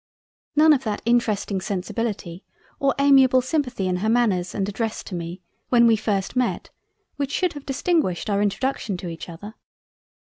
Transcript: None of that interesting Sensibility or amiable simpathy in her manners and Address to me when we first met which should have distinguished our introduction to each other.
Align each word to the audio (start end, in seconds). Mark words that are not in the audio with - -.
None 0.55 0.73
of 0.73 0.83
that 0.85 1.03
interesting 1.05 1.61
Sensibility 1.61 2.43
or 2.79 2.95
amiable 2.97 3.39
simpathy 3.39 3.85
in 3.85 3.97
her 3.97 4.09
manners 4.09 4.55
and 4.55 4.67
Address 4.67 5.03
to 5.03 5.13
me 5.13 5.43
when 5.69 5.85
we 5.85 5.95
first 5.95 6.35
met 6.35 6.71
which 7.17 7.29
should 7.31 7.53
have 7.53 7.67
distinguished 7.67 8.27
our 8.27 8.41
introduction 8.41 8.97
to 8.97 9.09
each 9.09 9.29
other. 9.29 9.53